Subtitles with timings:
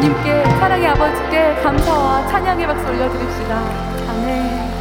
[0.00, 3.58] 주님께 사랑의 아버지께 감사와 찬양의 박수 올려드립시다.
[4.08, 4.77] 아멘.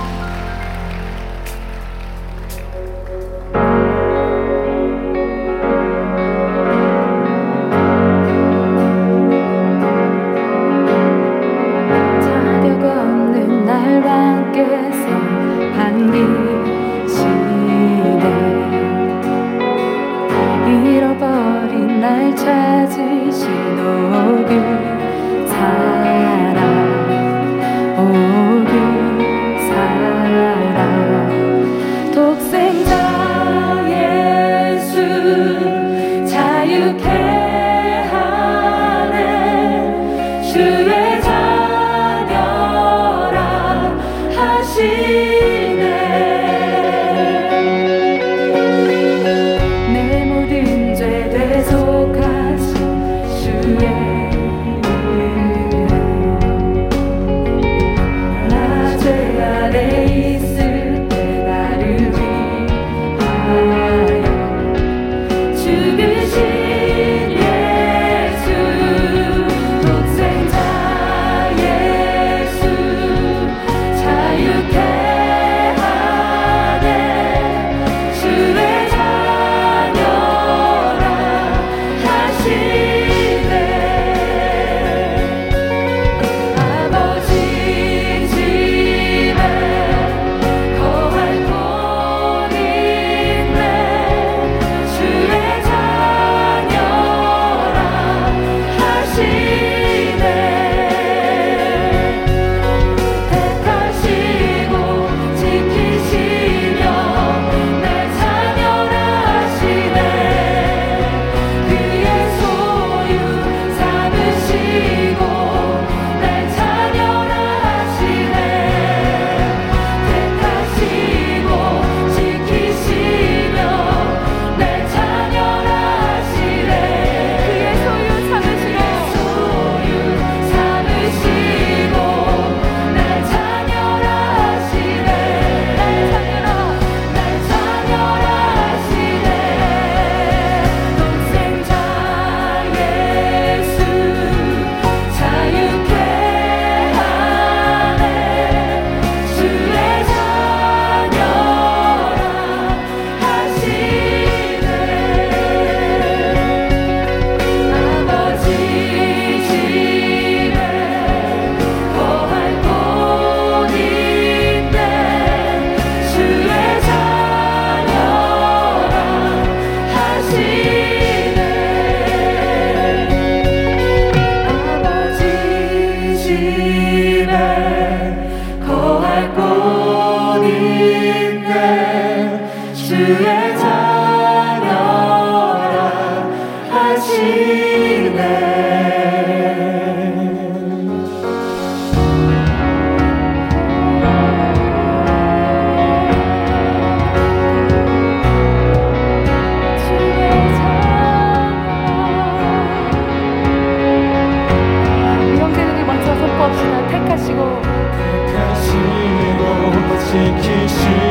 [210.48, 211.07] 只是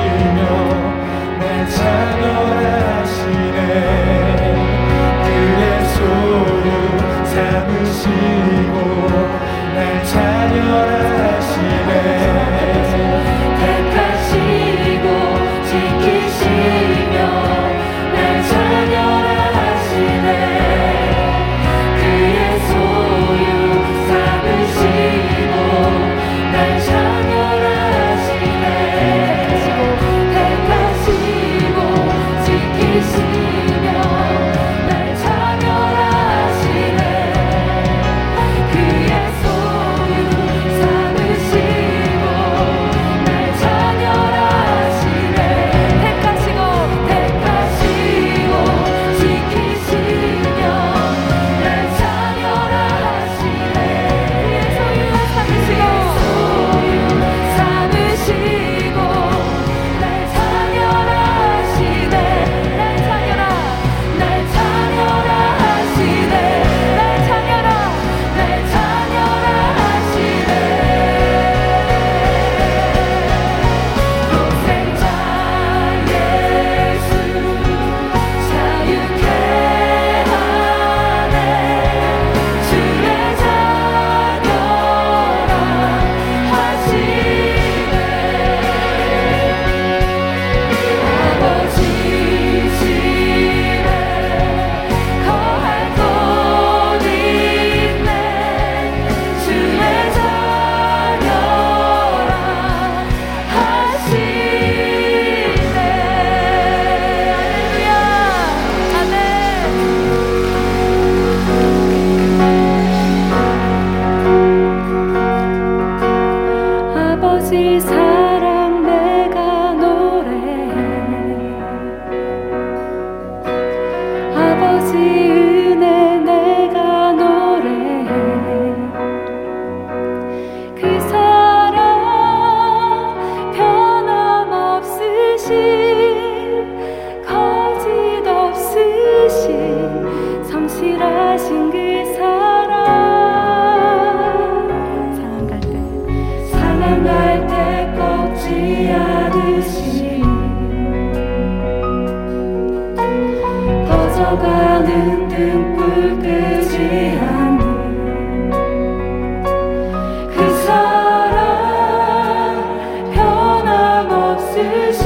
[164.56, 165.04] 없으신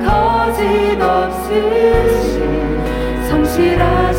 [0.00, 2.38] 거짓 없으신
[3.28, 4.09] 성실한